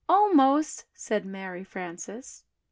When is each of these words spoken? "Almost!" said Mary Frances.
"Almost!" 0.09 0.85
said 0.95 1.27
Mary 1.27 1.63
Frances. 1.63 2.43